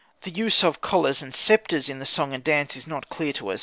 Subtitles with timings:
[0.23, 3.51] The use of collars and sceptres in the song and dance is not clear to
[3.51, 3.59] us.